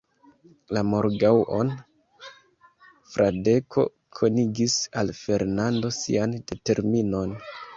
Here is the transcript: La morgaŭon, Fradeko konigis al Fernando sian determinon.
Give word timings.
La 0.75 0.81
morgaŭon, 0.91 1.67
Fradeko 3.11 3.85
konigis 4.21 4.79
al 5.03 5.13
Fernando 5.21 5.93
sian 6.03 6.35
determinon. 6.55 7.39